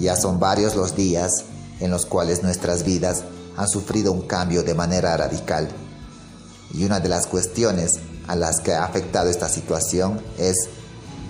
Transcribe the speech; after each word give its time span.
Ya 0.00 0.16
son 0.16 0.40
varios 0.40 0.76
los 0.76 0.96
días 0.96 1.44
en 1.78 1.90
los 1.90 2.06
cuales 2.06 2.42
nuestras 2.42 2.84
vidas 2.84 3.24
han 3.56 3.68
sufrido 3.68 4.12
un 4.12 4.22
cambio 4.22 4.62
de 4.62 4.74
manera 4.74 5.14
radical. 5.14 5.68
Y 6.72 6.84
una 6.84 7.00
de 7.00 7.10
las 7.10 7.26
cuestiones 7.26 8.00
a 8.26 8.34
las 8.34 8.60
que 8.60 8.72
ha 8.72 8.84
afectado 8.84 9.28
esta 9.28 9.50
situación 9.50 10.22
es 10.38 10.70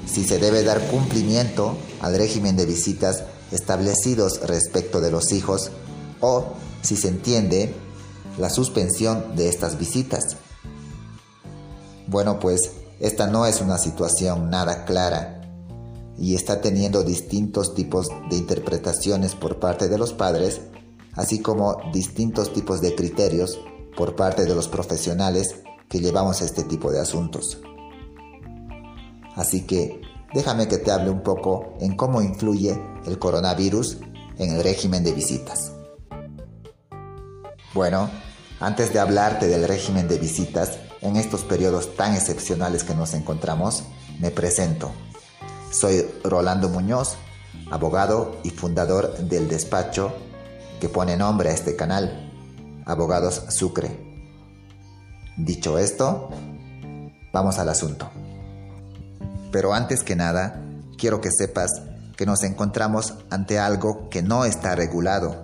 si 0.06 0.24
se 0.24 0.38
debe 0.38 0.62
dar 0.62 0.80
cumplimiento 0.86 1.76
al 2.00 2.16
régimen 2.16 2.56
de 2.56 2.66
visitas 2.66 3.24
establecidos 3.50 4.40
respecto 4.46 5.00
de 5.00 5.10
los 5.10 5.32
hijos 5.32 5.72
o 6.20 6.54
si 6.82 6.96
se 6.96 7.08
entiende 7.08 7.74
la 8.38 8.50
suspensión 8.50 9.34
de 9.34 9.48
estas 9.48 9.78
visitas. 9.78 10.36
Bueno, 12.06 12.38
pues 12.38 12.70
esta 13.00 13.26
no 13.26 13.46
es 13.46 13.60
una 13.60 13.78
situación 13.78 14.48
nada 14.48 14.84
clara 14.84 15.39
y 16.20 16.34
está 16.34 16.60
teniendo 16.60 17.02
distintos 17.02 17.74
tipos 17.74 18.10
de 18.28 18.36
interpretaciones 18.36 19.34
por 19.34 19.58
parte 19.58 19.88
de 19.88 19.96
los 19.96 20.12
padres, 20.12 20.60
así 21.14 21.40
como 21.40 21.78
distintos 21.92 22.52
tipos 22.52 22.82
de 22.82 22.94
criterios 22.94 23.58
por 23.96 24.14
parte 24.14 24.44
de 24.44 24.54
los 24.54 24.68
profesionales 24.68 25.56
que 25.88 25.98
llevamos 25.98 26.42
este 26.42 26.62
tipo 26.62 26.92
de 26.92 27.00
asuntos. 27.00 27.58
Así 29.34 29.62
que 29.62 30.02
déjame 30.34 30.68
que 30.68 30.76
te 30.76 30.90
hable 30.92 31.10
un 31.10 31.22
poco 31.22 31.74
en 31.80 31.96
cómo 31.96 32.20
influye 32.20 32.78
el 33.06 33.18
coronavirus 33.18 33.98
en 34.38 34.50
el 34.52 34.62
régimen 34.62 35.02
de 35.02 35.12
visitas. 35.12 35.72
Bueno, 37.72 38.10
antes 38.60 38.92
de 38.92 38.98
hablarte 38.98 39.46
del 39.48 39.66
régimen 39.66 40.06
de 40.06 40.18
visitas 40.18 40.78
en 41.00 41.16
estos 41.16 41.44
periodos 41.44 41.96
tan 41.96 42.14
excepcionales 42.14 42.84
que 42.84 42.94
nos 42.94 43.14
encontramos, 43.14 43.84
me 44.18 44.30
presento. 44.30 44.92
Soy 45.70 46.04
Rolando 46.24 46.68
Muñoz, 46.68 47.16
abogado 47.70 48.40
y 48.42 48.50
fundador 48.50 49.16
del 49.18 49.48
despacho 49.48 50.12
que 50.80 50.88
pone 50.88 51.16
nombre 51.16 51.50
a 51.50 51.52
este 51.52 51.76
canal, 51.76 52.32
Abogados 52.86 53.44
Sucre. 53.50 54.26
Dicho 55.36 55.78
esto, 55.78 56.28
vamos 57.32 57.58
al 57.60 57.68
asunto. 57.68 58.10
Pero 59.52 59.72
antes 59.72 60.02
que 60.02 60.16
nada, 60.16 60.60
quiero 60.98 61.20
que 61.20 61.30
sepas 61.30 61.82
que 62.16 62.26
nos 62.26 62.42
encontramos 62.42 63.14
ante 63.30 63.60
algo 63.60 64.08
que 64.10 64.22
no 64.22 64.44
está 64.44 64.74
regulado 64.74 65.36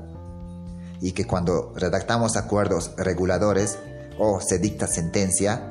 y 1.00 1.12
que 1.12 1.24
cuando 1.24 1.72
redactamos 1.76 2.36
acuerdos 2.36 2.90
reguladores 2.96 3.78
o 4.18 4.40
se 4.40 4.58
dicta 4.58 4.88
sentencia, 4.88 5.70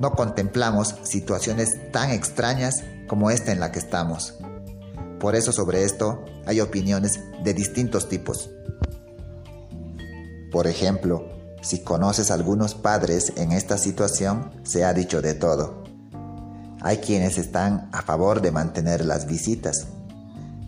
no 0.00 0.12
contemplamos 0.12 0.94
situaciones 1.02 1.92
tan 1.92 2.10
extrañas 2.10 2.82
como 3.12 3.30
esta 3.30 3.52
en 3.52 3.60
la 3.60 3.70
que 3.70 3.78
estamos. 3.78 4.38
Por 5.20 5.36
eso 5.36 5.52
sobre 5.52 5.84
esto 5.84 6.24
hay 6.46 6.60
opiniones 6.60 7.20
de 7.44 7.52
distintos 7.52 8.08
tipos. 8.08 8.48
Por 10.50 10.66
ejemplo, 10.66 11.28
si 11.60 11.80
conoces 11.80 12.30
algunos 12.30 12.74
padres 12.74 13.34
en 13.36 13.52
esta 13.52 13.76
situación, 13.76 14.50
se 14.62 14.86
ha 14.86 14.94
dicho 14.94 15.20
de 15.20 15.34
todo. 15.34 15.84
Hay 16.80 16.96
quienes 16.96 17.36
están 17.36 17.90
a 17.92 18.00
favor 18.00 18.40
de 18.40 18.50
mantener 18.50 19.04
las 19.04 19.26
visitas, 19.26 19.88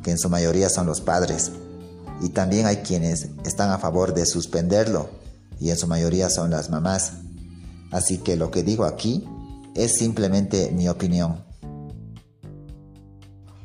que 0.03 0.11
en 0.11 0.19
su 0.19 0.29
mayoría 0.29 0.69
son 0.69 0.85
los 0.85 1.01
padres, 1.01 1.51
y 2.21 2.29
también 2.29 2.67
hay 2.67 2.83
quienes 2.83 3.31
están 3.47 3.71
a 3.71 3.79
favor 3.79 4.13
de 4.13 4.27
suspenderlo, 4.27 5.09
y 5.59 5.71
en 5.71 5.79
su 5.79 5.87
mayoría 5.87 6.29
son 6.29 6.51
las 6.51 6.69
mamás. 6.69 7.13
Así 7.91 8.19
que 8.19 8.37
lo 8.37 8.51
que 8.51 8.63
digo 8.63 8.85
aquí 8.85 9.27
es 9.75 9.95
simplemente 9.95 10.71
mi 10.73 10.91
opinión. 10.91 11.44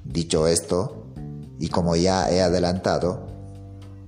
Dicho 0.09 0.47
esto, 0.47 1.05
y 1.59 1.69
como 1.69 1.95
ya 1.95 2.31
he 2.31 2.41
adelantado, 2.41 3.27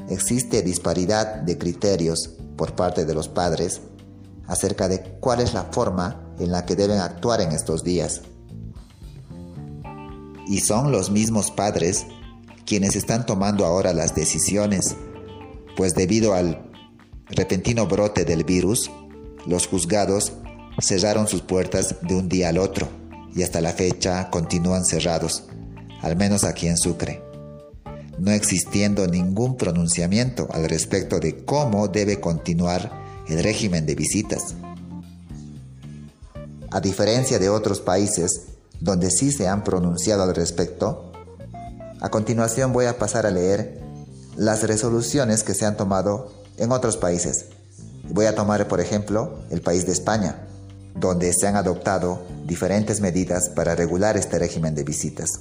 existe 0.10 0.64
disparidad 0.64 1.36
de 1.36 1.60
criterios 1.60 2.32
por 2.58 2.76
parte 2.76 3.06
de 3.06 3.14
los 3.14 3.28
padres 3.28 3.82
acerca 4.48 4.88
de 4.88 5.04
cuál 5.20 5.42
es 5.42 5.54
la 5.54 5.66
forma 5.66 6.34
en 6.40 6.52
la 6.52 6.66
que 6.66 6.76
deben 6.76 6.98
actuar 6.98 7.40
en 7.42 7.52
estos 7.52 7.84
días. 7.84 8.22
Y 10.48 10.62
son 10.62 10.92
los 10.92 11.12
mismos 11.12 11.52
padres 11.52 12.08
quienes 12.66 12.96
están 12.96 13.28
tomando 13.28 13.64
ahora 13.66 13.94
las 13.94 14.16
decisiones, 14.16 14.96
pues 15.78 15.94
debido 15.94 16.34
al 16.34 16.72
repentino 17.28 17.86
brote 17.86 18.26
del 18.26 18.44
virus, 18.44 18.90
los 19.46 19.68
juzgados 19.68 20.34
cerraron 20.80 21.28
sus 21.28 21.42
puertas 21.42 21.98
de 22.02 22.16
un 22.16 22.28
día 22.28 22.50
al 22.50 22.58
otro 22.58 22.88
y 23.36 23.44
hasta 23.44 23.62
la 23.62 23.72
fecha 23.72 24.30
continúan 24.30 24.84
cerrados, 24.84 25.44
al 26.02 26.16
menos 26.16 26.44
aquí 26.44 26.68
en 26.68 26.78
Sucre 26.78 27.32
no 28.22 28.32
existiendo 28.32 29.08
ningún 29.08 29.58
pronunciamiento 29.58 30.48
al 30.52 30.70
respecto 30.70 31.20
de 31.20 31.44
cómo 31.44 31.88
debe 31.88 32.20
continuar 32.20 32.92
el 33.28 33.42
régimen 33.42 33.88
de 33.88 33.96
visitas. 33.96 34.54
A 36.70 36.80
diferencia 36.80 37.40
de 37.40 37.50
otros 37.50 37.82
países 37.82 38.44
donde 38.80 39.10
sí 39.10 39.32
se 39.32 39.48
han 39.48 39.64
pronunciado 39.64 40.22
al 40.22 40.36
respecto, 40.36 41.12
a 42.00 42.10
continuación 42.10 42.74
voy 42.74 42.86
a 42.86 43.00
pasar 43.00 43.26
a 43.26 43.32
leer 43.32 43.82
las 44.38 44.62
resoluciones 44.64 45.44
que 45.44 45.56
se 45.56 45.66
han 45.66 45.76
tomado 45.76 46.32
en 46.58 46.72
otros 46.72 46.98
países. 46.98 47.46
Voy 48.12 48.28
a 48.28 48.36
tomar, 48.36 48.68
por 48.68 48.82
ejemplo, 48.82 49.40
el 49.50 49.62
país 49.62 49.88
de 49.88 49.94
España, 49.94 50.48
donde 50.96 51.34
se 51.34 51.48
han 51.48 51.56
adoptado 51.56 52.22
diferentes 52.46 53.02
medidas 53.02 53.50
para 53.50 53.74
regular 53.74 54.16
este 54.16 54.38
régimen 54.38 54.76
de 54.76 54.84
visitas. 54.84 55.40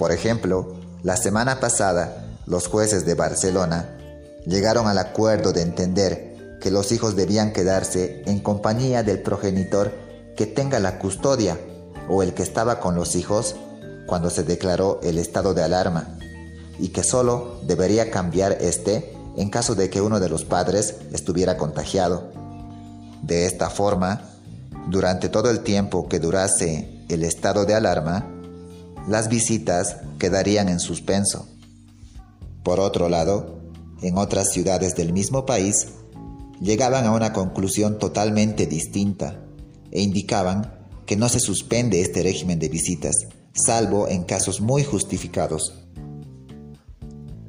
Por 0.00 0.12
ejemplo, 0.12 0.76
la 1.02 1.18
semana 1.18 1.60
pasada, 1.60 2.24
los 2.46 2.68
jueces 2.68 3.04
de 3.04 3.12
Barcelona 3.12 3.98
llegaron 4.46 4.86
al 4.86 4.96
acuerdo 4.96 5.52
de 5.52 5.60
entender 5.60 6.56
que 6.58 6.70
los 6.70 6.90
hijos 6.90 7.16
debían 7.16 7.52
quedarse 7.52 8.22
en 8.24 8.40
compañía 8.40 9.02
del 9.02 9.20
progenitor 9.20 9.92
que 10.38 10.46
tenga 10.46 10.80
la 10.80 10.98
custodia 10.98 11.58
o 12.08 12.22
el 12.22 12.32
que 12.32 12.42
estaba 12.42 12.80
con 12.80 12.94
los 12.94 13.14
hijos 13.14 13.56
cuando 14.06 14.30
se 14.30 14.42
declaró 14.42 15.00
el 15.02 15.18
estado 15.18 15.52
de 15.52 15.64
alarma 15.64 16.16
y 16.78 16.88
que 16.88 17.02
solo 17.02 17.60
debería 17.66 18.10
cambiar 18.10 18.52
este 18.52 19.14
en 19.36 19.50
caso 19.50 19.74
de 19.74 19.90
que 19.90 20.00
uno 20.00 20.18
de 20.18 20.30
los 20.30 20.46
padres 20.46 20.94
estuviera 21.12 21.58
contagiado. 21.58 22.32
De 23.20 23.44
esta 23.44 23.68
forma, 23.68 24.22
durante 24.88 25.28
todo 25.28 25.50
el 25.50 25.60
tiempo 25.60 26.08
que 26.08 26.20
durase 26.20 27.04
el 27.10 27.22
estado 27.22 27.66
de 27.66 27.74
alarma, 27.74 28.39
las 29.08 29.28
visitas 29.28 29.96
quedarían 30.18 30.68
en 30.68 30.80
suspenso. 30.80 31.46
Por 32.62 32.80
otro 32.80 33.08
lado, 33.08 33.60
en 34.02 34.18
otras 34.18 34.50
ciudades 34.50 34.94
del 34.94 35.12
mismo 35.12 35.46
país, 35.46 35.88
llegaban 36.60 37.06
a 37.06 37.12
una 37.12 37.32
conclusión 37.32 37.98
totalmente 37.98 38.66
distinta 38.66 39.40
e 39.90 40.02
indicaban 40.02 40.80
que 41.06 41.16
no 41.16 41.28
se 41.28 41.40
suspende 41.40 42.00
este 42.00 42.22
régimen 42.22 42.58
de 42.58 42.68
visitas, 42.68 43.14
salvo 43.52 44.08
en 44.08 44.22
casos 44.22 44.60
muy 44.60 44.84
justificados. 44.84 45.74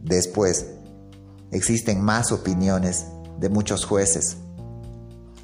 Después, 0.04 0.66
existen 1.52 2.02
más 2.02 2.32
opiniones 2.32 3.06
de 3.40 3.50
muchos 3.50 3.86
jueces. 3.86 4.38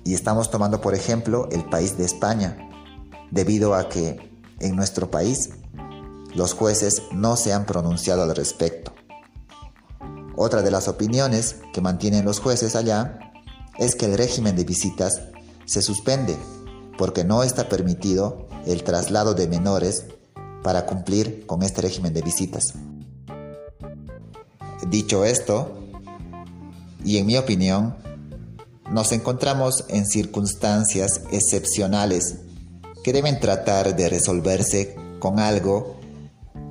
Y 0.04 0.14
estamos 0.14 0.50
tomando, 0.50 0.82
por 0.82 0.96
ejemplo, 0.96 1.50
el 1.52 1.66
país 1.66 1.98
de 1.98 2.06
España, 2.06 2.58
debido 3.30 3.76
a 3.76 3.90
que 3.90 4.18
en 4.60 4.76
nuestro 4.76 5.12
país 5.12 5.50
los 6.38 6.54
jueces 6.54 7.02
no 7.12 7.36
se 7.36 7.52
han 7.52 7.66
pronunciado 7.66 8.22
al 8.22 8.36
respecto. 8.36 8.94
Otra 10.36 10.62
de 10.62 10.70
las 10.70 10.88
opiniones 10.88 11.56
que 11.74 11.82
mantienen 11.82 12.26
los 12.26 12.40
jueces 12.40 12.76
allá 12.76 13.34
es 13.80 13.96
que 13.96 14.06
el 14.06 14.16
régimen 14.16 14.56
de 14.56 14.64
visitas 14.64 15.20
se 15.66 15.82
suspende 15.82 16.38
porque 16.96 17.24
no 17.24 17.42
está 17.42 17.68
permitido 17.68 18.48
el 18.68 18.84
traslado 18.84 19.34
de 19.34 19.48
menores 19.48 20.06
para 20.62 20.86
cumplir 20.86 21.48
con 21.48 21.64
este 21.64 21.82
régimen 21.82 22.14
de 22.14 22.22
visitas. 22.22 22.76
Dicho 24.88 25.26
esto, 25.26 25.74
y 27.04 27.18
en 27.18 27.26
mi 27.26 27.38
opinión, 27.38 27.96
nos 28.92 29.12
encontramos 29.12 29.86
en 29.88 30.06
circunstancias 30.06 31.22
excepcionales 31.32 32.36
que 33.04 33.12
deben 33.12 33.40
tratar 33.40 33.96
de 33.96 34.08
resolverse 34.08 34.96
con 35.20 35.40
algo 35.40 35.98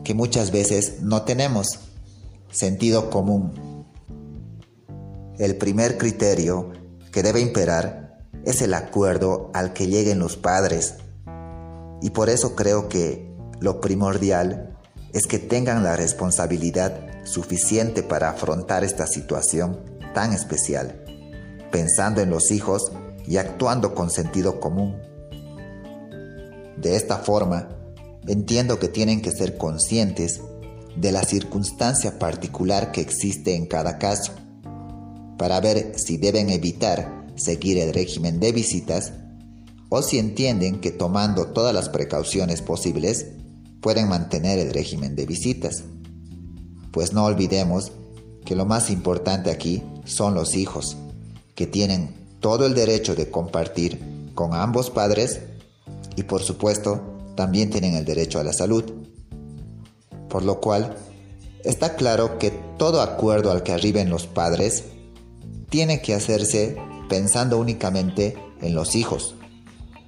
que 0.07 0.15
muchas 0.15 0.53
veces 0.53 1.03
no 1.03 1.23
tenemos, 1.23 1.81
sentido 2.53 3.11
común. 3.11 3.85
El 5.37 5.57
primer 5.57 5.99
criterio 5.99 6.71
que 7.11 7.25
debe 7.25 7.41
imperar 7.41 8.21
es 8.45 8.63
el 8.63 8.75
acuerdo 8.75 9.51
al 9.53 9.73
que 9.73 9.89
lleguen 9.89 10.21
los 10.21 10.37
padres. 10.37 10.95
Y 12.03 12.11
por 12.11 12.31
eso 12.31 12.55
creo 12.55 12.89
que 12.89 13.35
lo 13.59 13.81
primordial 13.81 14.79
es 15.13 15.27
que 15.27 15.41
tengan 15.41 15.83
la 15.83 15.97
responsabilidad 15.97 17.25
suficiente 17.25 18.05
para 18.05 18.31
afrontar 18.31 18.85
esta 18.85 19.09
situación 19.09 19.81
tan 20.15 20.33
especial, 20.33 21.03
pensando 21.73 22.21
en 22.21 22.31
los 22.31 22.53
hijos 22.53 22.93
y 23.27 23.39
actuando 23.39 23.93
con 23.93 24.13
sentido 24.13 24.61
común. 24.61 25.03
De 26.77 26.95
esta 26.95 27.17
forma, 27.17 27.71
entiendo 28.27 28.79
que 28.79 28.89
tienen 28.89 29.23
que 29.23 29.31
ser 29.31 29.57
conscientes 29.57 30.41
de 30.97 31.13
la 31.13 31.23
circunstancia 31.23 32.19
particular 32.19 32.93
que 32.93 33.01
existe 33.01 33.55
en 33.55 33.67
cada 33.67 33.99
caso, 33.99 34.33
para 35.37 35.61
ver 35.61 35.93
si 35.97 36.17
deben 36.17 36.51
evitar 36.51 37.27
seguir 37.37 37.79
el 37.79 37.93
régimen 37.93 38.41
de 38.41 38.53
visitas 38.53 39.13
o 39.89 40.03
si 40.03 40.19
entienden 40.19 40.81
que 40.81 40.91
tomando 40.91 41.49
todas 41.49 41.75
las 41.75 41.89
precauciones 41.89 42.63
posibles 42.63 43.27
pueden 43.81 44.09
mantener 44.09 44.59
el 44.59 44.73
régimen 44.73 45.15
de 45.15 45.27
visitas. 45.27 45.85
Pues 46.91 47.13
no 47.13 47.25
olvidemos 47.25 47.93
que 48.45 48.57
lo 48.57 48.65
más 48.65 48.91
importante 48.91 49.51
aquí 49.51 49.83
son 50.05 50.35
los 50.35 50.57
hijos, 50.57 50.97
que 51.55 51.67
tienen 51.67 52.15
todo 52.41 52.67
el 52.67 52.75
derecho 52.75 53.15
de 53.15 53.31
compartir 53.31 54.01
con 54.35 54.55
ambos 54.55 54.91
padres 54.91 55.41
y 56.17 56.23
por 56.23 56.43
supuesto 56.43 57.16
también 57.37 57.71
tienen 57.71 57.95
el 57.95 58.05
derecho 58.05 58.41
a 58.41 58.45
la 58.45 58.53
salud. 58.53 58.85
Por 60.29 60.43
lo 60.43 60.61
cual, 60.61 60.97
está 61.65 61.95
claro 61.95 62.39
que 62.39 62.51
todo 62.79 63.01
acuerdo 63.01 63.51
al 63.51 63.63
que 63.63 63.73
arriben 63.73 64.11
los 64.11 64.27
padres 64.27 64.85
tiene 65.71 66.01
que 66.01 66.15
hacerse 66.15 66.77
pensando 67.09 67.59
únicamente 67.59 68.37
en 68.61 68.75
los 68.75 68.97
hijos 68.97 69.35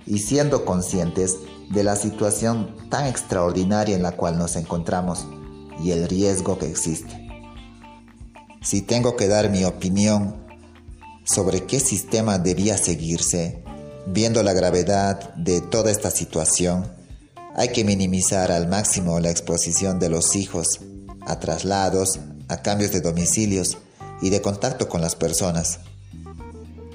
y 0.06 0.18
siendo 0.20 0.64
conscientes 0.64 1.36
de 1.70 1.84
la 1.84 1.96
situación 1.96 2.74
tan 2.88 3.06
extraordinaria 3.06 3.94
en 3.94 4.02
la 4.02 4.12
cual 4.12 4.38
nos 4.38 4.56
encontramos 4.56 5.26
y 5.82 5.90
el 5.90 6.08
riesgo 6.08 6.58
que 6.58 6.66
existe. 6.66 7.28
Si 8.62 8.82
tengo 8.82 9.16
que 9.16 9.28
dar 9.28 9.50
mi 9.50 9.64
opinión 9.64 10.36
sobre 11.24 11.64
qué 11.64 11.78
sistema 11.78 12.38
debía 12.38 12.76
seguirse, 12.78 13.62
viendo 14.06 14.42
la 14.42 14.54
gravedad 14.54 15.34
de 15.34 15.60
toda 15.60 15.90
esta 15.90 16.10
situación, 16.10 16.97
hay 17.58 17.70
que 17.70 17.82
minimizar 17.82 18.52
al 18.52 18.68
máximo 18.68 19.18
la 19.18 19.30
exposición 19.30 19.98
de 19.98 20.08
los 20.08 20.36
hijos 20.36 20.78
a 21.26 21.40
traslados, 21.40 22.20
a 22.46 22.62
cambios 22.62 22.92
de 22.92 23.00
domicilios 23.00 23.78
y 24.22 24.30
de 24.30 24.40
contacto 24.40 24.88
con 24.88 25.00
las 25.00 25.16
personas. 25.16 25.80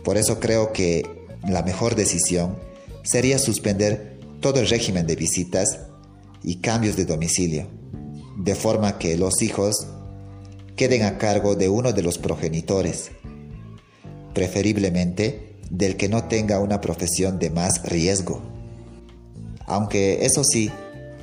Por 0.05 0.15
eso 0.15 0.39
creo 0.39 0.71
que 0.71 1.03
la 1.45 1.63
mejor 1.63 1.95
decisión 1.95 2.57
sería 3.03 3.39
suspender 3.39 4.17
todo 4.39 4.61
el 4.61 4.69
régimen 4.69 5.05
de 5.05 5.17
visitas 5.17 5.79
y 6.43 6.55
cambios 6.55 6.95
de 6.95 7.05
domicilio, 7.05 7.67
de 8.37 8.55
forma 8.55 8.97
que 8.97 9.17
los 9.17 9.41
hijos 9.41 9.87
queden 10.77 11.03
a 11.03 11.17
cargo 11.17 11.55
de 11.55 11.67
uno 11.67 11.91
de 11.91 12.03
los 12.03 12.17
progenitores, 12.17 13.11
preferiblemente 14.33 15.57
del 15.69 15.97
que 15.97 16.07
no 16.07 16.23
tenga 16.29 16.61
una 16.61 16.79
profesión 16.79 17.37
de 17.37 17.49
más 17.49 17.83
riesgo. 17.83 18.41
Aunque 19.65 20.25
eso 20.25 20.43
sí, 20.43 20.71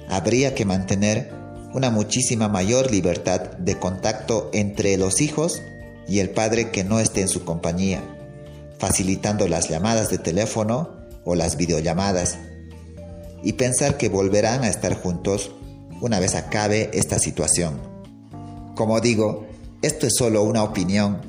habría 0.09 0.55
que 0.55 0.65
mantener 0.65 1.33
una 1.73 1.91
muchísima 1.91 2.49
mayor 2.49 2.91
libertad 2.91 3.41
de 3.59 3.79
contacto 3.79 4.51
entre 4.53 4.97
los 4.97 5.21
hijos 5.21 5.63
y 6.09 6.19
el 6.19 6.31
padre 6.31 6.71
que 6.71 6.83
no 6.83 6.99
esté 6.99 7.21
en 7.21 7.29
su 7.29 7.45
compañía, 7.45 8.03
facilitando 8.79 9.47
las 9.47 9.69
llamadas 9.69 10.11
de 10.11 10.19
teléfono 10.19 10.91
o 11.25 11.35
las 11.35 11.57
videollamadas, 11.57 12.39
y 13.43 13.53
pensar 13.53 13.97
que 13.97 14.09
volverán 14.09 14.65
a 14.65 14.69
estar 14.69 14.95
juntos 14.95 15.53
una 16.01 16.19
vez 16.19 16.35
acabe 16.35 16.91
esta 16.93 17.19
situación. 17.19 17.81
Como 18.75 19.01
digo, 19.01 19.47
esto 19.83 20.07
es 20.07 20.15
solo 20.17 20.43
una 20.43 20.63
opinión 20.63 21.21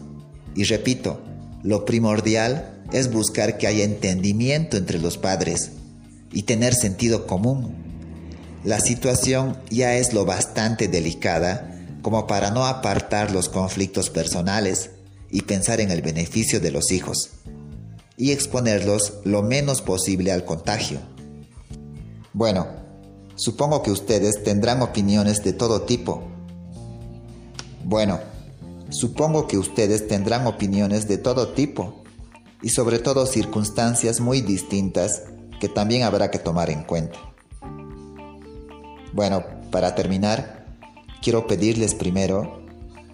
y 0.56 0.64
repito, 0.64 1.22
lo 1.64 1.86
primordial 1.86 2.84
es 2.92 3.12
buscar 3.12 3.58
que 3.58 3.68
haya 3.68 3.84
entendimiento 3.84 4.78
entre 4.78 5.00
los 5.00 5.18
padres 5.18 5.72
y 6.32 6.44
tener 6.44 6.74
sentido 6.74 7.28
común. 7.28 7.76
La 8.64 8.80
situación 8.80 9.58
ya 9.70 9.96
es 9.96 10.14
lo 10.14 10.26
bastante 10.26 10.88
delicada 10.88 11.80
como 12.02 12.28
para 12.28 12.52
no 12.52 12.66
apartar 12.66 13.32
los 13.32 13.50
conflictos 13.50 14.10
personales 14.10 14.92
y 15.30 15.42
pensar 15.42 15.82
en 15.82 15.92
el 15.92 16.02
beneficio 16.02 16.60
de 16.60 16.72
los 16.72 16.92
hijos 16.92 17.32
y 18.18 18.32
exponerlos 18.32 19.14
lo 19.24 19.42
menos 19.42 19.82
posible 19.82 20.32
al 20.32 20.46
contagio. 20.46 21.00
Bueno, 22.34 22.68
supongo 23.36 23.82
que 23.82 23.92
ustedes 23.92 24.44
tendrán 24.44 24.82
opiniones 24.82 25.44
de 25.44 25.54
todo 25.54 25.84
tipo 25.84 26.32
bueno, 27.84 28.20
supongo 28.90 29.48
que 29.48 29.58
ustedes 29.58 30.08
tendrán 30.08 30.46
opiniones 30.46 31.08
de 31.08 31.18
todo 31.18 31.50
tipo 31.50 32.04
y 32.62 32.70
sobre 32.70 33.00
todo 33.00 33.26
circunstancias 33.26 34.20
muy 34.20 34.42
distintas 34.42 35.24
que 35.62 35.70
también 35.70 36.04
habrá 36.04 36.32
que 36.32 36.40
tomar 36.40 36.72
en 36.72 36.84
cuenta. 36.84 37.20
Bueno, 39.14 39.46
para 39.70 39.94
terminar, 39.94 40.66
quiero 41.22 41.46
pedirles 41.46 41.94
primero 41.94 42.60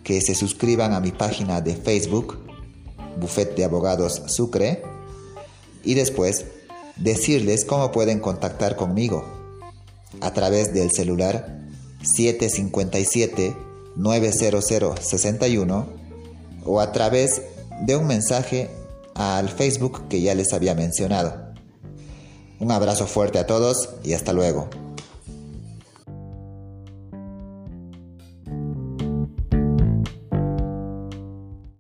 que 0.04 0.22
se 0.22 0.34
suscriban 0.34 0.94
a 0.94 1.02
mi 1.02 1.12
página 1.12 1.60
de 1.60 1.76
Facebook, 1.76 2.40
Buffet 3.20 3.54
de 3.58 3.66
Abogados 3.66 4.24
Sucre, 4.28 4.82
y 5.84 5.96
después 5.96 6.46
decirles 6.96 7.66
cómo 7.66 7.92
pueden 7.92 8.22
contactar 8.22 8.78
conmigo 8.78 9.26
a 10.22 10.32
través 10.32 10.74
del 10.74 10.92
celular 10.92 11.60
757 12.02 13.58
90061 13.98 15.86
o 16.64 16.80
a 16.80 16.94
través 16.94 17.42
de 17.82 17.98
un 17.98 18.08
mensaje 18.08 18.70
al 19.16 19.50
Facebook 19.50 20.08
que 20.08 20.22
ya 20.22 20.34
les 20.34 20.54
había 20.54 20.76
mencionado. 20.76 21.47
Un 22.60 22.72
abrazo 22.72 23.06
fuerte 23.06 23.40
a 23.40 23.46
todos 23.46 23.90
y 24.04 24.14
hasta 24.14 24.34
luego. 24.34 24.70